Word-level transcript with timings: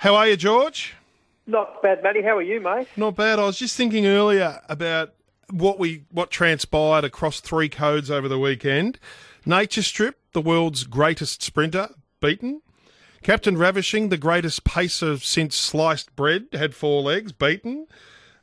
How 0.00 0.14
are 0.14 0.26
you, 0.26 0.36
George? 0.38 0.94
Not 1.46 1.82
bad, 1.82 2.02
Matty. 2.02 2.22
How 2.22 2.38
are 2.38 2.42
you, 2.42 2.58
mate? 2.58 2.88
Not 2.96 3.16
bad. 3.16 3.38
I 3.38 3.44
was 3.44 3.58
just 3.58 3.76
thinking 3.76 4.06
earlier 4.06 4.62
about 4.66 5.12
what 5.50 5.78
we 5.78 6.04
what 6.10 6.30
transpired 6.30 7.04
across 7.04 7.38
three 7.40 7.68
codes 7.68 8.10
over 8.10 8.26
the 8.26 8.38
weekend. 8.38 8.98
Nature 9.44 9.82
Strip, 9.82 10.16
the 10.32 10.40
world's 10.40 10.84
greatest 10.84 11.42
sprinter, 11.42 11.90
beaten. 12.18 12.62
Captain 13.22 13.58
Ravishing, 13.58 14.08
the 14.08 14.16
greatest 14.16 14.64
pacer 14.64 15.18
since 15.18 15.54
sliced 15.54 16.16
bread, 16.16 16.46
had 16.54 16.74
four 16.74 17.02
legs, 17.02 17.32
beaten. 17.32 17.86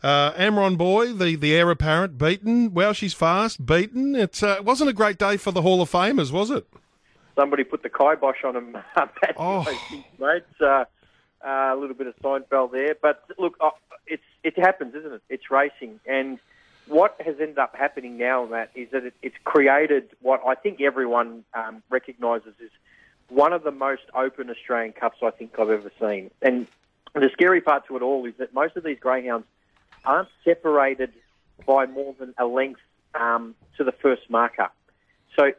Uh, 0.03 0.33
Amron 0.33 0.77
Boy, 0.77 1.11
the, 1.11 1.35
the 1.35 1.55
heir 1.55 1.71
apparent, 1.71 2.19
beaten. 2.19 2.71
Well, 2.71 2.93
she's 2.93 3.15
fast, 3.15 3.65
beaten. 3.65 4.13
It's, 4.13 4.43
uh, 4.43 4.57
it 4.59 4.63
wasn't 4.63 4.91
a 4.91 4.93
great 4.93 5.17
day 5.17 5.37
for 5.37 5.49
the 5.51 5.63
Hall 5.63 5.81
of 5.81 5.89
Famers, 5.89 6.31
was 6.31 6.51
it? 6.51 6.67
Somebody 7.33 7.63
put 7.63 7.81
the 7.81 7.89
kibosh 7.89 8.43
on 8.43 8.55
him, 8.55 8.77
oh. 9.37 9.65
mate. 10.19 10.43
Uh, 10.63 10.85
a 11.47 11.75
little 11.79 11.95
bit 11.95 12.07
of 12.07 12.15
Seinfeld 12.17 12.71
there. 12.71 12.95
But 13.01 13.23
look, 13.37 13.57
uh, 13.59 13.71
it's, 14.05 14.23
it 14.43 14.57
happens, 14.57 14.95
isn't 14.95 15.13
it? 15.13 15.21
It's 15.29 15.49
racing. 15.49 15.99
And 16.05 16.39
what 16.87 17.19
has 17.25 17.35
ended 17.39 17.57
up 17.57 17.75
happening 17.75 18.17
now, 18.17 18.45
Matt, 18.45 18.71
is 18.75 18.89
that 18.91 19.05
it, 19.05 19.13
it's 19.21 19.35
created 19.43 20.09
what 20.21 20.41
I 20.45 20.55
think 20.55 20.81
everyone 20.81 21.43
um, 21.53 21.83
recognises 21.89 22.53
is 22.59 22.71
one 23.29 23.53
of 23.53 23.63
the 23.63 23.71
most 23.71 24.03
open 24.13 24.49
Australian 24.49 24.93
Cups 24.93 25.17
I 25.21 25.31
think 25.31 25.57
I've 25.59 25.69
ever 25.69 25.91
seen. 25.99 26.31
And 26.41 26.67
the 27.13 27.29
scary 27.33 27.61
part 27.61 27.87
to 27.87 27.97
it 27.97 28.01
all 28.01 28.25
is 28.25 28.33
that 28.37 28.53
most 28.53 28.77
of 28.77 28.83
these 28.83 28.99
greyhounds 28.99 29.45
aren't 30.05 30.29
separated 30.45 31.11
by 31.65 31.85
more 31.85 32.15
than 32.19 32.33
a 32.37 32.45
length 32.45 32.81
um, 33.15 33.55
to 33.77 33.83
the 33.83 33.91
first 33.91 34.29
marker. 34.29 34.69
So 35.37 35.51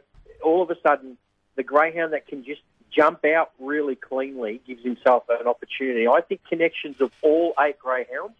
all 0.43 0.61
of 0.61 0.69
a 0.71 0.77
sudden, 0.81 1.17
the 1.55 1.63
greyhound 1.63 2.13
that 2.13 2.25
can 2.27 2.43
just 2.43 2.61
jump 2.95 3.25
out 3.25 3.51
really 3.59 3.95
cleanly 3.95 4.61
gives 4.65 4.83
himself 4.83 5.23
an 5.29 5.47
opportunity. 5.47 6.07
I 6.07 6.21
think 6.21 6.41
connections 6.47 6.97
of 6.99 7.11
all 7.21 7.53
eight 7.59 7.79
greyhounds, 7.79 8.35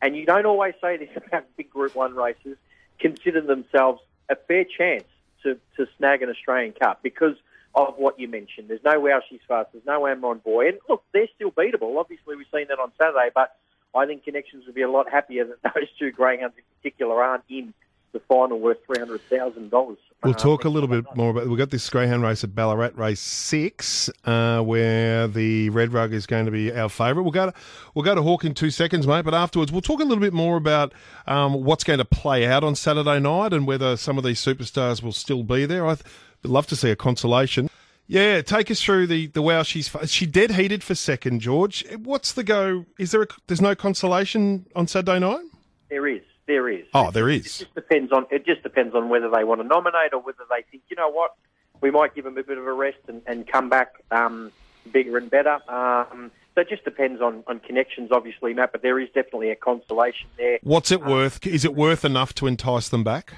and 0.00 0.16
you 0.16 0.26
don't 0.26 0.46
always 0.46 0.74
say 0.80 0.96
this 0.96 1.10
about 1.16 1.44
big 1.56 1.70
Group 1.70 1.94
One 1.94 2.14
races, 2.14 2.56
consider 2.98 3.40
themselves 3.40 4.00
a 4.28 4.36
fair 4.36 4.64
chance 4.64 5.04
to, 5.42 5.58
to 5.76 5.86
snag 5.98 6.22
an 6.22 6.30
Australian 6.30 6.72
Cup 6.72 7.02
because 7.02 7.36
of 7.74 7.94
what 7.96 8.18
you 8.20 8.28
mentioned. 8.28 8.68
There's 8.68 8.84
no 8.84 9.00
wow 9.00 9.20
she's 9.28 9.40
fast. 9.48 9.70
There's 9.72 9.86
no 9.86 10.02
Amron 10.02 10.42
boy. 10.42 10.68
And 10.68 10.78
look, 10.88 11.02
they're 11.12 11.28
still 11.34 11.50
beatable. 11.50 11.98
Obviously, 11.98 12.36
we've 12.36 12.46
seen 12.52 12.66
that 12.68 12.78
on 12.78 12.92
Saturday, 12.98 13.30
but 13.34 13.56
I 13.94 14.06
think 14.06 14.24
Connections 14.24 14.66
would 14.66 14.74
be 14.74 14.82
a 14.82 14.90
lot 14.90 15.10
happier 15.10 15.44
that 15.46 15.62
those 15.74 15.88
two 15.98 16.10
greyhounds 16.10 16.54
in 16.56 16.64
particular 16.80 17.22
aren't 17.22 17.44
in 17.48 17.74
the 18.12 18.20
final 18.20 18.60
worth 18.60 18.78
three 18.86 18.98
hundred 18.98 19.20
thousand 19.28 19.70
dollars. 19.70 19.98
We'll 20.22 20.34
talk 20.34 20.64
a 20.64 20.68
little 20.68 20.88
bit 20.88 21.04
more 21.16 21.30
about. 21.30 21.48
We've 21.48 21.58
got 21.58 21.70
this 21.70 21.88
greyhound 21.90 22.22
race 22.22 22.44
at 22.44 22.54
Ballarat, 22.54 22.92
race 22.94 23.18
six, 23.18 24.08
uh, 24.24 24.60
where 24.60 25.26
the 25.26 25.70
red 25.70 25.92
rug 25.92 26.12
is 26.12 26.26
going 26.26 26.44
to 26.44 26.52
be 26.52 26.72
our 26.72 26.88
favourite. 26.88 27.22
We'll 27.22 27.32
go 27.32 27.46
to 27.46 27.54
we'll 27.94 28.04
go 28.04 28.14
to 28.14 28.22
Hawk 28.22 28.44
in 28.44 28.54
two 28.54 28.70
seconds, 28.70 29.06
mate. 29.06 29.24
But 29.24 29.34
afterwards, 29.34 29.72
we'll 29.72 29.80
talk 29.80 30.00
a 30.00 30.04
little 30.04 30.20
bit 30.20 30.32
more 30.32 30.56
about 30.56 30.92
um, 31.26 31.64
what's 31.64 31.82
going 31.82 31.98
to 31.98 32.04
play 32.04 32.46
out 32.46 32.62
on 32.62 32.76
Saturday 32.76 33.18
night 33.18 33.52
and 33.52 33.66
whether 33.66 33.96
some 33.96 34.16
of 34.16 34.24
these 34.24 34.40
superstars 34.40 35.02
will 35.02 35.12
still 35.12 35.42
be 35.42 35.66
there. 35.66 35.86
I'd 35.86 36.02
love 36.44 36.66
to 36.68 36.76
see 36.76 36.90
a 36.90 36.96
consolation. 36.96 37.68
Yeah, 38.06 38.42
take 38.42 38.70
us 38.70 38.80
through 38.80 39.08
the 39.08 39.26
the 39.28 39.42
wow. 39.42 39.62
She's 39.62 39.90
she 40.06 40.26
dead 40.26 40.52
heated 40.52 40.84
for 40.84 40.94
second, 40.94 41.40
George. 41.40 41.84
What's 41.96 42.32
the 42.32 42.44
go? 42.44 42.84
Is 42.98 43.10
there 43.10 43.22
a, 43.22 43.26
there's 43.48 43.60
no 43.60 43.74
consolation 43.74 44.66
on 44.76 44.86
Saturday 44.86 45.18
night? 45.18 45.44
There 45.88 46.06
is. 46.06 46.22
There 46.46 46.68
is. 46.68 46.86
Oh, 46.92 47.10
there 47.10 47.28
is. 47.28 47.46
It 47.46 47.64
just 47.64 47.74
depends 47.74 48.12
on 48.12 48.26
it. 48.30 48.44
Just 48.44 48.62
depends 48.62 48.94
on 48.94 49.08
whether 49.08 49.30
they 49.30 49.44
want 49.44 49.60
to 49.60 49.66
nominate 49.66 50.12
or 50.12 50.20
whether 50.20 50.44
they 50.50 50.62
think 50.70 50.82
you 50.88 50.96
know 50.96 51.10
what 51.10 51.34
we 51.80 51.90
might 51.90 52.14
give 52.14 52.24
them 52.24 52.38
a 52.38 52.42
bit 52.42 52.58
of 52.58 52.66
a 52.66 52.72
rest 52.72 52.98
and, 53.08 53.22
and 53.26 53.46
come 53.46 53.68
back 53.68 53.94
um, 54.10 54.50
bigger 54.90 55.18
and 55.18 55.30
better. 55.30 55.58
Um, 55.68 56.30
so 56.54 56.60
it 56.60 56.68
just 56.68 56.84
depends 56.84 57.22
on, 57.22 57.44
on 57.46 57.60
connections, 57.60 58.10
obviously, 58.12 58.54
Matt. 58.54 58.72
But 58.72 58.82
there 58.82 58.98
is 58.98 59.08
definitely 59.08 59.50
a 59.50 59.56
consolation 59.56 60.28
there. 60.36 60.58
What's 60.62 60.90
it 60.90 61.02
um, 61.02 61.10
worth? 61.10 61.46
Is 61.46 61.64
it 61.64 61.74
worth 61.74 62.04
enough 62.04 62.34
to 62.34 62.46
entice 62.46 62.88
them 62.88 63.04
back? 63.04 63.34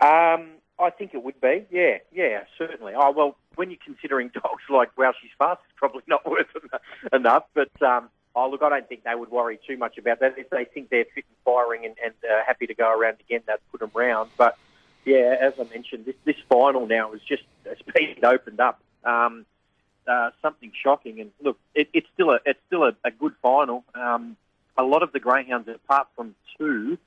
Um, 0.00 0.48
I 0.78 0.90
think 0.90 1.14
it 1.14 1.22
would 1.22 1.40
be. 1.40 1.66
Yeah, 1.70 1.98
yeah, 2.12 2.44
certainly. 2.58 2.94
Oh 2.96 3.12
well, 3.12 3.36
when 3.54 3.70
you're 3.70 3.78
considering 3.84 4.28
dogs 4.34 4.62
like 4.68 4.96
Wow 4.98 5.12
She's 5.20 5.30
Fast, 5.38 5.60
it's 5.68 5.76
probably 5.76 6.02
not 6.06 6.28
worth 6.28 6.46
enough. 7.12 7.44
But 7.54 7.70
um, 7.82 8.08
oh 8.34 8.50
look, 8.50 8.62
I 8.62 8.68
don't 8.68 8.88
think 8.88 9.04
they 9.04 9.14
would 9.14 9.30
worry 9.30 9.58
too 9.66 9.76
much 9.76 9.98
about 9.98 10.20
that. 10.20 10.34
If 10.38 10.50
they 10.50 10.64
think 10.64 10.90
they're 10.90 11.06
fit 11.14 11.24
and 11.28 11.36
firing 11.44 11.84
and, 11.84 11.94
and 12.04 12.14
uh, 12.24 12.44
happy 12.46 12.66
to 12.66 12.74
go 12.74 12.90
around 12.90 13.18
again, 13.20 13.40
they'd 13.46 13.56
put 13.70 13.80
them 13.80 13.90
round. 13.94 14.30
But 14.36 14.56
yeah, 15.04 15.36
as 15.40 15.54
I 15.60 15.64
mentioned, 15.64 16.06
this 16.06 16.16
this 16.24 16.36
final 16.48 16.86
now 16.86 17.12
is 17.12 17.20
just 17.22 17.42
it's 17.64 18.22
opened 18.22 18.60
up. 18.60 18.80
Um, 19.04 19.46
uh, 20.06 20.30
something 20.42 20.70
shocking, 20.82 21.20
and 21.20 21.30
look, 21.42 21.58
it, 21.74 21.88
it's 21.92 22.06
still 22.14 22.30
a 22.30 22.38
it's 22.44 22.60
still 22.66 22.84
a, 22.84 22.92
a 23.04 23.10
good 23.10 23.34
final. 23.42 23.84
Um, 23.94 24.36
a 24.76 24.82
lot 24.82 25.02
of 25.02 25.12
the 25.12 25.20
greyhounds, 25.20 25.68
apart 25.68 26.08
from 26.16 26.34
two 26.58 26.98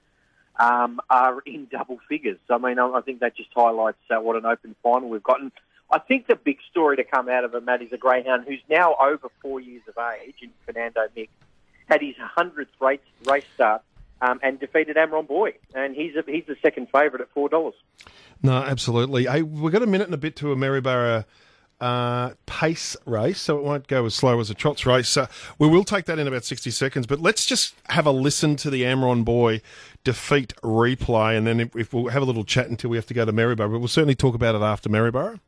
um, 0.59 0.99
are 1.09 1.39
in 1.45 1.67
double 1.71 1.99
figures. 2.09 2.39
I 2.49 2.57
mean, 2.57 2.79
I, 2.79 3.01
think 3.01 3.19
that 3.19 3.35
just 3.35 3.49
highlights 3.55 3.97
uh, 4.09 4.19
what 4.19 4.35
an 4.35 4.45
open 4.45 4.75
final 4.81 5.09
we've 5.09 5.23
gotten. 5.23 5.51
I 5.89 5.99
think 5.99 6.27
the 6.27 6.35
big 6.35 6.57
story 6.69 6.97
to 6.97 7.03
come 7.03 7.29
out 7.29 7.43
of 7.43 7.53
it, 7.53 7.63
Matt, 7.63 7.81
is 7.81 7.93
a 7.93 7.97
greyhound 7.97 8.45
who's 8.45 8.61
now 8.69 8.95
over 9.01 9.29
four 9.41 9.59
years 9.59 9.83
of 9.87 9.95
age 10.21 10.35
in 10.41 10.49
Fernando 10.65 11.07
Mick, 11.15 11.29
had 11.87 12.01
his 12.01 12.15
100th 12.15 12.67
race, 12.81 12.99
race 13.25 13.45
start 13.55 13.81
um, 14.21 14.39
and 14.43 14.59
defeated 14.59 14.97
Amron 14.97 15.27
Boy. 15.27 15.53
And 15.73 15.95
he's 15.95 16.15
a, 16.15 16.23
he's 16.29 16.45
the 16.45 16.57
second 16.61 16.89
favourite 16.91 17.21
at 17.21 17.33
$4. 17.33 17.71
No, 18.43 18.53
absolutely. 18.53 19.25
Hey, 19.25 19.41
we've 19.41 19.71
got 19.71 19.81
a 19.81 19.87
minute 19.87 20.07
and 20.07 20.13
a 20.13 20.17
bit 20.17 20.35
to 20.37 20.51
a 20.51 20.55
Maryborough 20.55 21.23
uh, 21.79 22.31
pace 22.45 22.97
race, 23.05 23.39
so 23.39 23.57
it 23.57 23.63
won't 23.63 23.87
go 23.87 24.05
as 24.05 24.15
slow 24.15 24.39
as 24.39 24.49
a 24.49 24.53
trots 24.53 24.85
race. 24.85 25.15
Uh, 25.15 25.27
we 25.59 25.67
will 25.67 25.83
take 25.83 26.05
that 26.05 26.19
in 26.19 26.27
about 26.27 26.43
60 26.43 26.71
seconds, 26.71 27.05
but 27.07 27.19
let's 27.19 27.45
just 27.45 27.75
have 27.89 28.05
a 28.05 28.11
listen 28.11 28.55
to 28.57 28.69
the 28.69 28.83
Amron 28.83 29.23
boy 29.23 29.61
defeat 30.03 30.53
replay, 30.63 31.37
and 31.37 31.45
then 31.45 31.59
if, 31.59 31.75
if 31.75 31.93
we'll 31.93 32.07
have 32.07 32.21
a 32.21 32.25
little 32.25 32.43
chat 32.43 32.67
until 32.67 32.89
we 32.89 32.97
have 32.97 33.05
to 33.07 33.13
go 33.13 33.25
to 33.25 33.31
Maryborough, 33.31 33.71
but 33.71 33.79
we'll 33.79 33.87
certainly 33.87 34.15
talk 34.15 34.35
about 34.35 34.55
it 34.55 34.61
after 34.61 34.89
Maryborough. 34.89 35.39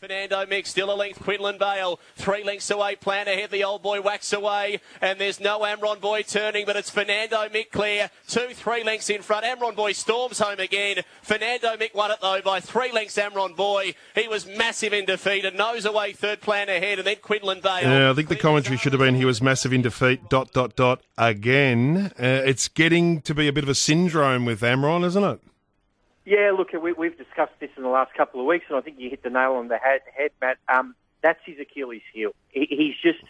Fernando 0.00 0.46
Mick 0.46 0.64
still 0.66 0.92
a 0.92 0.94
length. 0.94 1.20
Quinlan 1.20 1.58
Vale 1.58 1.98
three 2.14 2.44
lengths 2.44 2.70
away. 2.70 2.94
Plan 2.94 3.26
ahead. 3.26 3.50
The 3.50 3.64
old 3.64 3.82
boy 3.82 4.00
whacks 4.00 4.32
away, 4.32 4.80
and 5.00 5.18
there's 5.18 5.40
no 5.40 5.60
Amron 5.60 6.00
boy 6.00 6.22
turning, 6.22 6.66
but 6.66 6.76
it's 6.76 6.88
Fernando 6.88 7.48
Mick 7.48 7.72
clear. 7.72 8.10
Two 8.28 8.50
three 8.52 8.84
lengths 8.84 9.10
in 9.10 9.22
front. 9.22 9.44
Amron 9.44 9.74
boy 9.74 9.92
storms 9.92 10.38
home 10.38 10.60
again. 10.60 11.02
Fernando 11.22 11.76
Mick 11.76 11.94
won 11.96 12.12
it 12.12 12.18
though 12.22 12.40
by 12.44 12.60
three 12.60 12.92
lengths. 12.92 13.16
Amron 13.16 13.56
boy 13.56 13.94
he 14.14 14.28
was 14.28 14.46
massive 14.46 14.92
in 14.92 15.04
defeat 15.04 15.44
and 15.44 15.56
nose 15.56 15.84
away 15.84 16.12
third 16.12 16.40
plan 16.40 16.68
ahead, 16.68 16.98
and 16.98 17.06
then 17.06 17.16
Quinlan 17.16 17.60
Vale. 17.60 17.82
Yeah, 17.82 18.10
I 18.10 18.14
think 18.14 18.28
the 18.28 18.36
commentary 18.36 18.76
should 18.76 18.92
have 18.92 19.00
been 19.00 19.16
he 19.16 19.24
was 19.24 19.42
massive 19.42 19.72
in 19.72 19.82
defeat. 19.82 20.28
Dot 20.28 20.52
dot 20.52 20.76
dot 20.76 21.02
again. 21.16 22.12
Uh, 22.18 22.42
it's 22.46 22.68
getting 22.68 23.20
to 23.22 23.34
be 23.34 23.48
a 23.48 23.52
bit 23.52 23.64
of 23.64 23.70
a 23.70 23.74
syndrome 23.74 24.44
with 24.44 24.60
Amron, 24.60 25.04
isn't 25.04 25.24
it? 25.24 25.40
Yeah, 26.28 26.52
look, 26.54 26.74
we, 26.74 27.06
have 27.06 27.16
discussed 27.16 27.54
this 27.58 27.70
in 27.78 27.82
the 27.82 27.88
last 27.88 28.12
couple 28.12 28.38
of 28.38 28.44
weeks, 28.44 28.66
and 28.68 28.76
I 28.76 28.82
think 28.82 28.98
you 28.98 29.08
hit 29.08 29.22
the 29.22 29.30
nail 29.30 29.54
on 29.54 29.68
the 29.68 29.78
head, 29.78 30.02
head 30.14 30.30
Matt. 30.42 30.58
Um, 30.68 30.94
that's 31.22 31.40
his 31.46 31.58
Achilles 31.58 32.02
heel. 32.12 32.32
He, 32.50 32.66
he's 32.68 32.96
just 33.02 33.24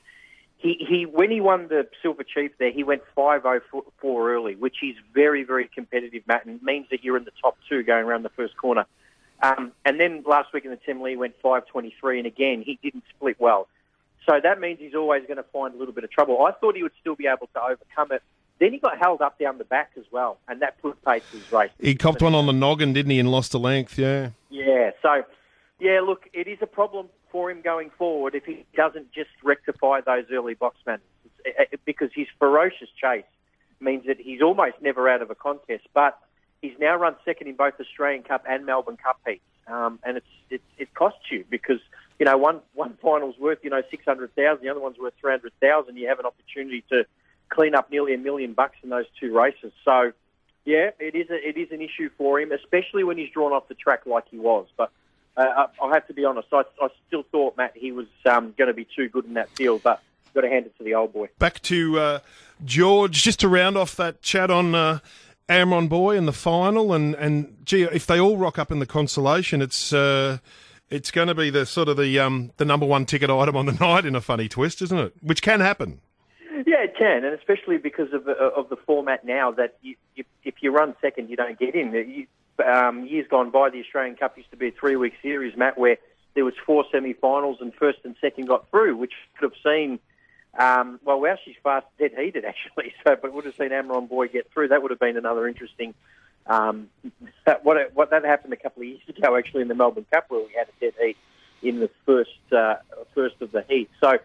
he, 0.57 0.85
he 0.85 1.07
when 1.07 1.31
he 1.31 1.41
won 1.41 1.69
the 1.69 1.87
Silver 2.03 2.25
Chief 2.25 2.51
there, 2.59 2.73
he 2.73 2.83
went 2.83 3.03
five 3.15 3.43
oh 3.45 3.61
four 4.01 4.35
early, 4.35 4.57
which 4.57 4.79
is 4.83 4.97
very 5.15 5.45
very 5.45 5.71
competitive, 5.73 6.25
Matt, 6.27 6.45
and 6.45 6.61
means 6.61 6.89
that 6.91 7.05
you're 7.05 7.17
in 7.17 7.23
the 7.23 7.31
top 7.41 7.57
two 7.69 7.85
going 7.85 8.05
around 8.05 8.25
the 8.25 8.31
first 8.31 8.57
corner. 8.57 8.85
Um, 9.45 9.71
and 9.85 10.01
then 10.01 10.25
last 10.27 10.53
week 10.53 10.65
in 10.65 10.73
the 10.73 10.77
Temlee, 10.79 11.11
he 11.11 11.17
went 11.17 11.37
five 11.41 11.69
twenty 11.69 11.95
three, 12.01 12.19
and 12.19 12.27
again 12.27 12.63
he 12.67 12.81
didn't 12.83 13.05
split 13.15 13.37
well. 13.39 13.69
So 14.29 14.41
that 14.43 14.59
means 14.59 14.81
he's 14.81 14.97
always 14.97 15.23
going 15.23 15.37
to 15.37 15.47
find 15.53 15.73
a 15.73 15.79
little 15.79 15.95
bit 15.95 16.03
of 16.03 16.11
trouble. 16.11 16.45
I 16.45 16.51
thought 16.51 16.75
he 16.75 16.83
would 16.83 16.99
still 17.01 17.15
be 17.15 17.29
able 17.29 17.47
to 17.55 17.63
overcome 17.63 18.11
it 18.11 18.25
then 18.59 18.73
he 18.73 18.79
got 18.79 18.99
held 18.99 19.21
up 19.21 19.39
down 19.39 19.59
the 19.59 19.65
back 19.65 19.93
as 19.97 20.05
well, 20.11 20.39
and 20.49 20.63
that 20.63 20.81
put 20.81 21.03
pace 21.05 21.23
his 21.31 21.53
race. 21.53 21.71
He 21.81 21.95
copped 21.95 22.23
one 22.23 22.35
on 22.35 22.47
the 22.47 22.53
noggin, 22.53 22.93
didn't 22.93 23.11
he, 23.11 23.19
and 23.19 23.31
lost 23.31 23.55
a 23.55 23.59
length, 23.59 23.99
yeah. 23.99 24.31
Yeah, 24.51 24.91
so, 25.03 25.25
yeah, 25.79 26.01
look, 26.01 26.29
it 26.33 26.49
is 26.49 26.59
a 26.61 26.67
problem 26.67 27.09
for 27.31 27.51
him 27.51 27.61
going 27.61 27.91
forward 27.99 28.35
if 28.35 28.45
he 28.45 28.65
doesn't 28.75 29.13
just 29.13 29.31
rectify 29.45 30.01
those 30.01 30.25
early 30.33 30.55
box 30.55 30.77
manners, 30.87 31.03
because 31.85 32.11
his 32.15 32.27
ferocious 32.39 32.89
chase 33.01 33.25
means 33.81 34.07
that 34.07 34.19
he's 34.19 34.43
almost 34.43 34.77
never 34.81 35.09
out 35.09 35.23
of 35.23 35.31
a 35.31 35.35
contest, 35.35 35.87
but 35.95 36.19
he's 36.61 36.75
now 36.81 36.97
run 36.97 37.15
second 37.25 37.47
in 37.47 37.55
both 37.55 37.75
Australian 37.81 38.23
Cup 38.23 38.45
and 38.49 38.67
Melbourne 38.67 38.97
Cup 38.97 39.21
heats, 39.27 39.41
um, 39.69 39.99
and 40.03 40.17
it's, 40.17 40.27
it, 40.51 40.63
it 40.79 40.95
costs 40.95 41.31
you 41.31 41.45
because 41.49 41.79
you 42.19 42.27
know 42.27 42.37
one 42.37 42.61
one 42.75 42.99
final's 43.01 43.39
worth 43.39 43.59
you 43.63 43.71
know 43.71 43.83
six 43.91 44.05
hundred 44.05 44.35
thousand, 44.35 44.65
the 44.65 44.71
other 44.71 44.81
one's 44.81 44.99
worth 44.99 45.15
three 45.21 45.31
hundred 45.31 45.53
thousand. 45.61 45.97
You 45.97 46.09
have 46.09 46.19
an 46.19 46.27
opportunity 46.27 46.83
to 46.89 47.05
clean 47.49 47.75
up 47.75 47.91
nearly 47.91 48.15
a 48.15 48.19
million 48.19 48.53
bucks 48.53 48.77
in 48.83 48.91
those 48.91 49.07
two 49.21 49.35
races. 49.35 49.73
So, 49.85 50.13
yeah, 50.65 50.91
it 50.99 51.15
is 51.15 51.31
a, 51.31 51.49
it 51.49 51.57
is 51.57 51.71
an 51.73 51.81
issue 51.81 52.11
for 52.17 52.41
him, 52.41 52.53
especially 52.53 53.05
when 53.05 53.19
he's 53.19 53.31
drawn 53.31 53.53
off 53.53 53.69
the 53.69 53.75
track 53.75 54.07
like 54.07 54.25
he 54.31 54.39
was. 54.39 54.67
But 54.77 54.91
uh, 55.37 55.67
I'll 55.81 55.93
have 55.93 56.07
to 56.09 56.15
be 56.15 56.25
honest, 56.25 56.49
I, 56.53 56.63
I 56.81 56.89
still 57.07 57.25
thought 57.31 57.57
Matt 57.57 57.73
he 57.75 57.93
was 57.93 58.07
um, 58.27 58.55
going 58.57 58.69
to 58.69 58.75
be 58.75 58.87
too 58.97 59.09
good 59.09 59.25
in 59.25 59.35
that 59.35 59.49
field, 59.51 59.83
but 59.83 60.03
got 60.35 60.43
to 60.43 60.49
hand 60.49 60.67
it 60.67 60.77
to 60.79 60.85
the 60.85 60.95
old 60.95 61.13
boy. 61.13 61.29
Back 61.39 61.61
to 61.63 61.99
uh, 61.99 62.19
George, 62.65 63.23
just 63.23 63.41
to 63.41 63.49
round 63.49 63.77
off 63.77 63.97
that 63.97 64.23
chat 64.23 64.51
on. 64.51 64.75
Uh, 64.75 64.99
Amron 65.49 65.89
Boy 65.89 66.15
in 66.15 66.27
the 66.27 66.33
final, 66.35 66.93
and, 66.93 67.15
and 67.15 67.57
gee, 67.65 67.85
if 67.85 68.07
they 68.07 68.21
all 68.21 68.37
rock 68.37 68.59
up 68.59 68.71
in 68.71 68.81
the 68.81 68.87
consolation, 68.87 69.63
it's 69.63 69.95
uh, 69.95 70.39
it's 70.91 71.11
going 71.11 71.29
to 71.29 71.35
be 71.35 71.51
the 71.51 71.67
sort 71.67 71.89
of 71.89 71.97
the 71.97 72.19
um, 72.19 72.53
the 72.59 72.65
number 72.65 72.87
one 72.87 73.07
ticket 73.07 73.31
item 73.31 73.57
on 73.57 73.67
the 73.67 73.73
night 73.81 74.05
in 74.05 74.15
a 74.15 74.21
funny 74.21 74.49
twist, 74.49 74.83
isn't 74.83 74.99
it? 74.99 75.15
Which 75.23 75.43
can 75.43 75.61
happen. 75.61 76.01
Yeah, 76.67 76.83
it 76.83 76.97
can, 76.97 77.25
and 77.25 77.35
especially 77.35 77.79
because 77.79 78.13
of 78.13 78.27
uh, 78.27 78.33
of 78.33 78.69
the 78.69 78.77
format 78.77 79.25
now 79.25 79.53
that 79.53 79.77
you, 79.83 79.95
you, 80.15 80.25
if 80.45 80.55
you 80.61 80.71
run 80.73 80.95
second, 81.01 81.31
you 81.31 81.37
don't 81.37 81.59
get 81.59 81.75
in. 81.75 81.93
You, 81.93 82.27
um, 82.65 83.07
years 83.07 83.27
gone 83.31 83.51
by, 83.51 83.71
the 83.71 83.81
Australian 83.81 84.17
Cup 84.17 84.37
used 84.37 84.51
to 84.51 84.57
be 84.57 84.69
a 84.69 84.73
three-week 84.73 85.15
series, 85.23 85.57
Matt, 85.57 85.79
where 85.79 85.99
there 86.35 86.45
was 86.45 86.55
four 86.67 86.85
semi-finals 86.91 87.59
and 87.61 87.73
first 87.75 88.01
and 88.05 88.17
second 88.21 88.47
got 88.47 88.69
through, 88.71 88.97
which 88.97 89.13
could 89.39 89.53
have 89.53 89.61
seen. 89.63 90.01
Um, 90.59 90.99
well, 91.05 91.21
wow, 91.21 91.37
she's 91.45 91.55
fast 91.63 91.87
dead 91.99 92.13
heated 92.17 92.45
actually. 92.45 92.95
So, 93.05 93.17
but 93.21 93.33
would 93.33 93.45
have 93.45 93.55
seen 93.55 93.71
Amron 93.71 94.09
Boy 94.09 94.29
get 94.29 94.51
through. 94.53 94.69
That 94.69 94.83
would 94.83 94.91
have 94.91 95.01
been 95.01 95.17
another 95.17 95.47
interesting. 95.47 95.95
Um, 96.47 96.89
that, 97.45 97.65
what 97.65 97.95
what 97.95 98.11
that 98.11 98.25
happened 98.25 98.53
a 98.53 98.57
couple 98.57 98.83
of 98.83 98.89
years 98.89 99.01
ago 99.09 99.37
actually 99.37 99.63
in 99.63 99.69
the 99.69 99.75
Melbourne 99.75 100.07
Cup 100.11 100.27
where 100.29 100.41
we 100.41 100.53
had 100.57 100.67
a 100.69 100.81
dead 100.81 100.95
heat 101.01 101.17
in 101.63 101.79
the 101.79 101.91
first 102.07 102.53
uh, 102.53 102.77
first 103.15 103.37
of 103.41 103.53
the 103.53 103.65
heat. 103.69 103.91
So, 104.01 104.19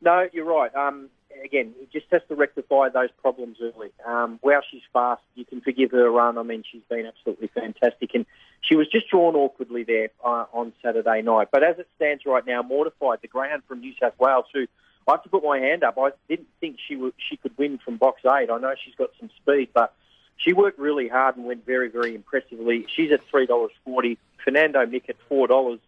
no, 0.00 0.28
you're 0.32 0.44
right. 0.44 0.74
Um, 0.74 1.10
again, 1.44 1.74
he 1.78 1.86
just 1.92 2.10
has 2.12 2.22
to 2.28 2.34
rectify 2.34 2.88
those 2.88 3.10
problems 3.20 3.58
early. 3.60 3.90
Um, 4.06 4.38
wow, 4.42 4.60
she's 4.70 4.82
fast. 4.92 5.22
You 5.34 5.44
can 5.44 5.60
forgive 5.60 5.90
her 5.92 6.06
a 6.06 6.10
run. 6.10 6.38
I 6.38 6.42
mean, 6.42 6.64
she's 6.70 6.82
been 6.88 7.06
absolutely 7.06 7.48
fantastic. 7.48 8.14
And 8.14 8.26
she 8.60 8.76
was 8.76 8.88
just 8.88 9.08
drawn 9.08 9.34
awkwardly 9.34 9.84
there 9.84 10.10
uh, 10.24 10.44
on 10.52 10.72
Saturday 10.82 11.22
night. 11.22 11.48
But 11.52 11.62
as 11.62 11.78
it 11.78 11.88
stands 11.96 12.24
right 12.26 12.46
now, 12.46 12.62
mortified, 12.62 13.18
the 13.22 13.28
greyhound 13.28 13.62
from 13.66 13.80
New 13.80 13.92
South 14.00 14.18
Wales, 14.18 14.46
who 14.52 14.66
I 15.06 15.12
have 15.12 15.22
to 15.22 15.28
put 15.30 15.42
my 15.42 15.58
hand 15.58 15.84
up. 15.84 15.96
I 15.98 16.10
didn't 16.28 16.48
think 16.60 16.76
she 16.86 16.94
she 17.28 17.36
could 17.36 17.56
win 17.56 17.78
from 17.82 17.96
box 17.96 18.20
eight. 18.26 18.50
I 18.50 18.58
know 18.58 18.74
she's 18.84 18.94
got 18.94 19.10
some 19.18 19.30
speed, 19.40 19.70
but 19.72 19.94
she 20.36 20.52
worked 20.52 20.78
really 20.78 21.08
hard 21.08 21.36
and 21.36 21.46
went 21.46 21.64
very, 21.64 21.88
very 21.88 22.14
impressively. 22.14 22.86
She's 22.94 23.10
at 23.12 23.20
three 23.30 23.46
dollars 23.46 23.70
forty. 23.84 24.18
Fernando 24.44 24.84
Mick 24.84 25.08
at 25.08 25.16
four 25.28 25.46
dollars. 25.46 25.80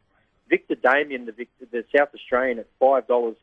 Victor 0.49 0.75
Damien, 0.75 1.27
the, 1.27 1.33
Victor, 1.33 1.67
the 1.71 1.85
South 1.97 2.09
Australian, 2.15 2.59
at 2.61 2.67
five 2.81 3.07
dollars. 3.07 3.37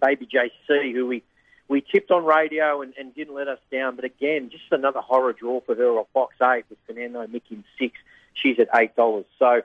Baby 0.00 0.26
JC, 0.26 0.92
who 0.92 1.06
we 1.06 1.22
we 1.68 1.80
tipped 1.80 2.10
on 2.10 2.24
radio 2.24 2.82
and, 2.82 2.92
and, 2.98 3.14
didn't 3.14 3.34
let 3.34 3.48
us 3.48 3.58
down. 3.70 3.96
But 3.96 4.04
again, 4.04 4.50
just 4.50 4.64
another 4.70 5.00
horror 5.00 5.32
draw 5.32 5.60
for 5.60 5.74
her 5.74 5.98
off 5.98 6.08
box 6.12 6.34
eight 6.42 6.64
with 6.68 6.78
Fernando 6.86 7.26
Mick 7.26 7.42
in 7.50 7.64
six. 7.78 7.94
She's 8.34 8.58
at 8.58 8.68
eight 8.74 8.94
dollars. 8.96 9.24
So, 9.38 9.62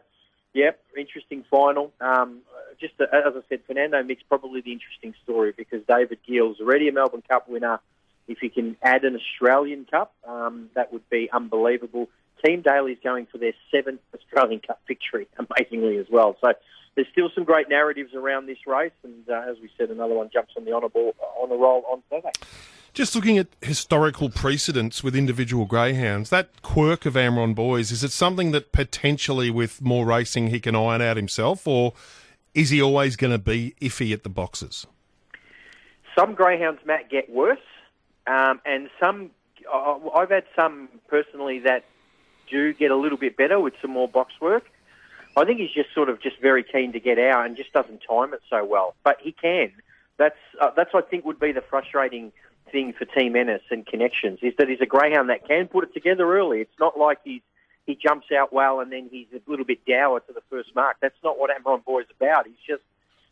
yep, 0.53 0.79
interesting 0.97 1.43
final. 1.49 1.91
Um, 1.99 2.39
just 2.79 2.93
uh, 2.99 3.05
as 3.05 3.33
I 3.35 3.41
said, 3.49 3.61
Fernando 3.67 4.01
Mick's 4.03 4.23
probably 4.27 4.61
the 4.61 4.71
interesting 4.71 5.13
story 5.23 5.53
because 5.55 5.81
David 5.87 6.19
Gill's 6.27 6.59
already 6.59 6.87
a 6.87 6.91
Melbourne 6.91 7.23
Cup 7.27 7.49
winner. 7.49 7.79
If 8.27 8.39
he 8.39 8.49
can 8.49 8.75
add 8.81 9.05
an 9.05 9.15
Australian 9.15 9.85
Cup, 9.85 10.13
um, 10.27 10.69
that 10.75 10.91
would 10.91 11.09
be 11.09 11.29
unbelievable. 11.31 12.09
Team 12.45 12.61
Daly's 12.61 12.97
going 13.03 13.25
for 13.25 13.37
their 13.37 13.53
seventh 13.71 14.01
Australian 14.13 14.59
Cup 14.59 14.81
victory, 14.87 15.27
amazingly 15.37 15.97
as 15.97 16.07
well. 16.09 16.37
So 16.41 16.53
there's 16.97 17.07
still 17.11 17.29
some 17.35 17.43
great 17.43 17.69
narratives 17.69 18.15
around 18.15 18.47
this 18.47 18.57
race, 18.65 18.91
and 19.03 19.29
uh, 19.29 19.45
as 19.47 19.57
we 19.61 19.69
said, 19.77 19.91
another 19.91 20.15
one 20.15 20.31
jumps 20.33 20.53
on 20.57 20.65
the 20.65 20.73
honour 20.73 20.89
ball 20.89 21.15
on 21.39 21.47
the 21.47 21.55
roll 21.55 21.83
on 21.91 22.01
Saturday. 22.09 22.31
Just 22.91 23.15
looking 23.15 23.37
at 23.37 23.45
historical 23.61 24.31
precedents 24.31 25.03
with 25.03 25.15
individual 25.15 25.65
greyhounds, 25.65 26.31
that 26.31 26.63
quirk 26.63 27.05
of 27.05 27.13
Amron 27.13 27.53
Boys, 27.53 27.91
is 27.91 28.03
it 28.03 28.11
something 28.11 28.49
that 28.49 28.71
potentially 28.71 29.51
with 29.51 29.79
more 29.79 30.07
racing 30.07 30.47
he 30.47 30.59
can 30.59 30.75
iron 30.75 31.03
out 31.03 31.17
himself, 31.17 31.67
or 31.67 31.93
is 32.55 32.71
he 32.71 32.81
always 32.81 33.15
going 33.15 33.31
to 33.31 33.37
be 33.37 33.75
iffy 33.79 34.11
at 34.11 34.23
the 34.23 34.29
boxes? 34.29 34.87
Some 36.17 36.33
greyhounds, 36.33 36.79
Matt, 36.83 37.11
get 37.11 37.29
worse, 37.29 37.59
um, 38.25 38.59
and 38.65 38.89
some 38.99 39.29
uh, 39.71 39.99
I've 40.15 40.31
had 40.31 40.45
some 40.55 40.89
personally 41.07 41.59
that 41.59 41.85
do 42.49 42.73
get 42.73 42.89
a 42.89 42.95
little 42.95 43.19
bit 43.19 43.37
better 43.37 43.59
with 43.59 43.75
some 43.83 43.91
more 43.91 44.07
box 44.07 44.33
work. 44.41 44.63
I 45.37 45.45
think 45.45 45.59
he's 45.59 45.71
just 45.71 45.93
sort 45.93 46.09
of 46.09 46.21
just 46.21 46.39
very 46.39 46.63
keen 46.63 46.93
to 46.93 46.99
get 46.99 47.19
out 47.19 47.45
and 47.45 47.55
just 47.55 47.71
doesn't 47.73 48.01
time 48.09 48.33
it 48.33 48.41
so 48.49 48.65
well. 48.65 48.95
But 49.03 49.17
he 49.21 49.31
can. 49.31 49.71
That's 50.17 50.37
uh, 50.59 50.71
that's 50.75 50.91
I 50.93 51.01
think 51.01 51.25
would 51.25 51.39
be 51.39 51.51
the 51.51 51.61
frustrating 51.61 52.31
thing 52.71 52.93
for 52.93 53.05
Team 53.05 53.35
Ennis 53.35 53.61
and 53.69 53.85
connections 53.85 54.39
is 54.41 54.53
that 54.57 54.67
he's 54.67 54.81
a 54.81 54.85
greyhound 54.85 55.29
that 55.29 55.47
can 55.47 55.67
put 55.67 55.83
it 55.83 55.93
together 55.93 56.37
early. 56.37 56.61
It's 56.61 56.79
not 56.79 56.97
like 56.97 57.19
he's 57.23 57.41
he 57.85 57.95
jumps 57.95 58.27
out 58.31 58.51
well 58.51 58.79
and 58.79 58.91
then 58.91 59.07
he's 59.09 59.27
a 59.33 59.49
little 59.49 59.63
bit 59.63 59.85
dour 59.85 60.19
to 60.19 60.33
the 60.33 60.41
first 60.49 60.75
mark. 60.75 60.97
That's 61.01 61.17
not 61.23 61.39
what 61.39 61.51
Amron 61.51 61.85
Boy 61.85 62.01
is 62.01 62.07
about. 62.19 62.45
He's 62.47 62.55
just 62.67 62.83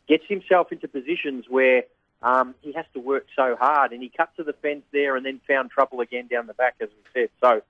gets 0.08 0.24
himself 0.28 0.72
into 0.72 0.88
positions 0.88 1.46
where 1.48 1.84
um, 2.22 2.54
he 2.62 2.72
has 2.72 2.86
to 2.94 3.00
work 3.00 3.26
so 3.36 3.56
hard, 3.56 3.92
and 3.92 4.02
he 4.02 4.08
cut 4.08 4.34
to 4.36 4.42
the 4.42 4.54
fence 4.54 4.82
there 4.92 5.16
and 5.16 5.26
then 5.26 5.40
found 5.46 5.70
trouble 5.70 6.00
again 6.00 6.26
down 6.28 6.46
the 6.46 6.54
back, 6.54 6.76
as 6.80 6.88
we 6.88 7.20
said. 7.20 7.30
So 7.40 7.62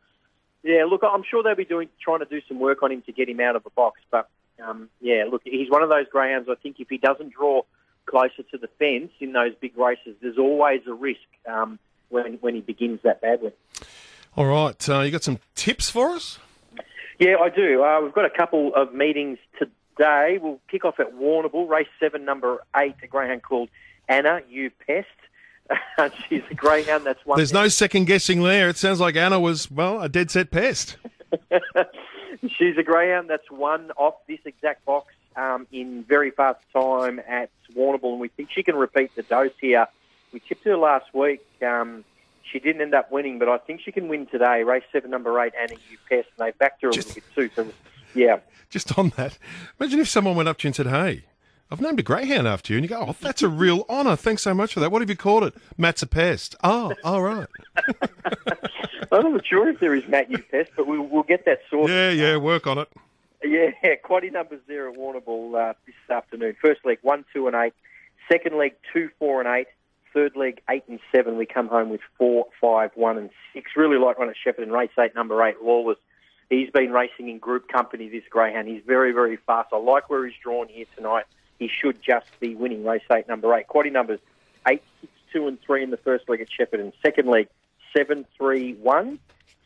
yeah, 0.66 0.84
look, 0.84 1.02
I'm 1.02 1.22
sure 1.28 1.42
they'll 1.42 1.54
be 1.54 1.64
doing 1.64 1.88
trying 2.00 2.18
to 2.18 2.24
do 2.24 2.40
some 2.48 2.58
work 2.58 2.82
on 2.82 2.90
him 2.90 3.02
to 3.02 3.12
get 3.12 3.28
him 3.28 3.40
out 3.40 3.56
of 3.56 3.64
the 3.64 3.70
box. 3.70 4.00
But 4.10 4.28
um, 4.64 4.88
yeah, 5.00 5.24
look, 5.30 5.42
he's 5.44 5.70
one 5.70 5.82
of 5.82 5.88
those 5.88 6.06
greyhounds. 6.10 6.48
I 6.50 6.56
think 6.56 6.80
if 6.80 6.88
he 6.88 6.98
doesn't 6.98 7.32
draw 7.32 7.62
closer 8.06 8.42
to 8.50 8.58
the 8.58 8.68
fence 8.78 9.12
in 9.20 9.32
those 9.32 9.52
big 9.60 9.76
races, 9.78 10.16
there's 10.20 10.38
always 10.38 10.80
a 10.86 10.92
risk 10.92 11.20
um, 11.48 11.78
when 12.08 12.34
when 12.34 12.54
he 12.54 12.60
begins 12.60 13.00
that 13.04 13.20
badly. 13.20 13.52
All 14.36 14.46
right, 14.46 14.88
uh, 14.88 15.00
you 15.00 15.10
got 15.10 15.22
some 15.22 15.38
tips 15.54 15.88
for 15.88 16.10
us? 16.10 16.38
Yeah, 17.18 17.36
I 17.40 17.48
do. 17.48 17.82
Uh, 17.82 18.00
we've 18.02 18.12
got 18.12 18.26
a 18.26 18.36
couple 18.36 18.74
of 18.74 18.92
meetings 18.92 19.38
today. 19.58 20.38
We'll 20.40 20.60
kick 20.68 20.84
off 20.84 21.00
at 21.00 21.14
Warrnambool, 21.14 21.68
race 21.68 21.88
seven, 21.98 22.24
number 22.24 22.62
eight, 22.76 22.96
a 23.02 23.06
greyhound 23.06 23.42
called 23.42 23.70
Anna 24.08 24.40
You 24.48 24.70
Pest. 24.86 25.06
she's 26.28 26.42
a 26.50 26.54
greyhound 26.54 27.06
that's 27.06 27.24
one. 27.24 27.36
There's 27.36 27.52
no 27.52 27.68
second 27.68 28.06
guessing 28.06 28.42
there. 28.42 28.68
It 28.68 28.76
sounds 28.76 29.00
like 29.00 29.16
Anna 29.16 29.40
was, 29.40 29.70
well, 29.70 30.00
a 30.00 30.08
dead 30.08 30.30
set 30.30 30.50
pest. 30.50 30.96
she's 32.56 32.76
a 32.76 32.82
greyhound 32.82 33.28
that's 33.28 33.50
won 33.50 33.90
off 33.96 34.14
this 34.28 34.40
exact 34.44 34.84
box 34.84 35.12
um, 35.36 35.66
in 35.72 36.04
very 36.04 36.30
fast 36.30 36.60
time 36.72 37.20
at 37.26 37.50
Warrnambool, 37.74 38.12
and 38.12 38.20
we 38.20 38.28
think 38.28 38.50
she 38.50 38.62
can 38.62 38.76
repeat 38.76 39.14
the 39.14 39.22
dose 39.22 39.52
here. 39.60 39.86
We 40.32 40.40
tipped 40.40 40.64
her 40.64 40.76
last 40.76 41.12
week. 41.14 41.44
Um, 41.62 42.04
she 42.50 42.58
didn't 42.58 42.82
end 42.82 42.94
up 42.94 43.10
winning, 43.10 43.38
but 43.38 43.48
I 43.48 43.58
think 43.58 43.80
she 43.80 43.92
can 43.92 44.08
win 44.08 44.26
today. 44.26 44.62
Race 44.62 44.84
seven, 44.92 45.10
number 45.10 45.38
eight, 45.40 45.52
Anna 45.58 45.74
You 45.90 45.98
Pest, 46.08 46.28
and 46.38 46.46
they 46.46 46.52
backed 46.52 46.82
her 46.82 46.88
a 46.88 46.92
Just, 46.92 47.08
little 47.08 47.22
bit 47.36 47.54
too. 47.54 47.62
So, 47.64 47.72
yeah. 48.14 48.38
Just 48.70 48.98
on 48.98 49.10
that, 49.16 49.38
imagine 49.78 50.00
if 50.00 50.08
someone 50.08 50.36
went 50.36 50.48
up 50.48 50.58
to 50.58 50.64
you 50.64 50.68
and 50.68 50.76
said, 50.76 50.88
"Hey, 50.88 51.24
I've 51.70 51.80
named 51.80 51.98
a 51.98 52.02
greyhound 52.02 52.46
after 52.46 52.72
you. 52.72 52.78
And 52.78 52.84
you 52.84 52.88
go, 52.88 53.06
oh, 53.08 53.16
that's 53.20 53.42
a 53.42 53.48
real 53.48 53.84
honour. 53.88 54.16
Thanks 54.16 54.42
so 54.42 54.54
much 54.54 54.74
for 54.74 54.80
that. 54.80 54.92
What 54.92 55.02
have 55.02 55.10
you 55.10 55.16
called 55.16 55.44
it? 55.44 55.54
Matt's 55.76 56.02
a 56.02 56.06
pest. 56.06 56.54
Oh, 56.62 56.92
all 57.02 57.22
right. 57.22 57.48
I'm 59.12 59.32
not 59.32 59.46
sure 59.46 59.68
if 59.68 59.80
there 59.80 59.94
is 59.94 60.06
Matt 60.08 60.30
you 60.30 60.38
pest, 60.38 60.70
but 60.76 60.86
we, 60.86 60.98
will 60.98 61.24
get 61.24 61.44
that 61.46 61.60
sorted. 61.68 61.94
Yeah, 61.94 62.10
yeah, 62.10 62.36
work 62.36 62.66
on 62.66 62.78
it. 62.78 62.88
Yeah, 63.42 63.70
yeah. 63.82 63.94
quaddy 64.04 64.32
numbers 64.32 64.60
there 64.68 64.88
at 64.88 64.96
Warrnambool 64.96 65.70
uh, 65.70 65.74
this 65.86 65.94
afternoon. 66.10 66.56
First 66.60 66.84
leg, 66.84 66.98
one, 67.02 67.24
two, 67.32 67.46
and 67.48 67.56
eight. 67.56 67.74
Second 68.30 68.58
leg, 68.58 68.74
two, 68.92 69.10
four, 69.18 69.40
and 69.40 69.48
eight. 69.48 69.68
Third 70.14 70.36
leg, 70.36 70.62
eight 70.70 70.84
and 70.88 71.00
seven. 71.12 71.36
We 71.36 71.46
come 71.46 71.68
home 71.68 71.90
with 71.90 72.00
four, 72.16 72.46
five, 72.61 72.90
one, 72.94 73.18
and 73.18 73.30
six. 73.52 73.73
Really 73.76 73.99
like 73.99 74.18
one 74.18 74.30
at 74.30 74.37
Shepparton. 74.37 74.70
Race 74.70 74.90
eight, 74.99 75.14
number 75.14 75.44
eight, 75.44 75.56
Lawless. 75.62 75.99
He's 76.49 76.70
been 76.70 76.92
racing 76.92 77.28
in 77.28 77.38
group 77.38 77.68
company, 77.68 78.08
this 78.08 78.23
greyhound. 78.30 78.68
He's 78.68 78.82
very, 78.87 79.12
very 79.12 79.37
fast. 79.37 79.70
I 79.73 79.78
like 79.78 80.08
where 80.08 80.25
he's 80.25 80.37
drawn 80.42 80.68
here 80.68 80.87
tonight 80.96 81.25
he 81.58 81.68
should 81.68 82.02
just 82.02 82.26
be 82.40 82.54
winning 82.54 82.84
race 82.84 83.02
eight, 83.12 83.28
number 83.28 83.54
eight. 83.54 83.66
Quaddy 83.68 83.92
numbers 83.92 84.20
eight, 84.68 84.82
six, 85.00 85.12
two, 85.32 85.46
and 85.46 85.60
three 85.62 85.82
in 85.82 85.90
the 85.90 85.96
first 85.96 86.28
leg 86.28 86.40
at 86.40 86.48
Shepparton. 86.48 86.92
Second 87.02 87.28
leg, 87.28 87.48
seven, 87.96 88.26
three, 88.36 88.75
one. 88.75 89.18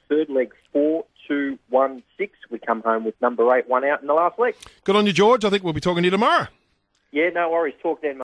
Third 0.09 0.28
leg, 0.28 0.52
four, 0.73 1.04
two, 1.28 1.56
one, 1.68 2.02
six. 2.18 2.37
We 2.50 2.59
come 2.59 2.82
home 2.82 3.04
with 3.04 3.14
number 3.20 3.54
eight, 3.54 3.68
one 3.68 3.85
out 3.85 4.00
in 4.00 4.09
the 4.09 4.14
last 4.14 4.38
leg. 4.40 4.56
Good 4.82 4.97
on 4.97 5.06
you, 5.06 5.12
George. 5.12 5.44
I 5.44 5.50
think 5.50 5.62
we'll 5.62 5.73
be 5.73 5.80
talking 5.80 6.02
to 6.02 6.06
you 6.09 6.11
tomorrow. 6.11 6.49
Yeah, 7.12 7.30
no 7.30 7.50
worries. 7.50 7.75
Talk 7.80 8.02
then. 8.02 8.18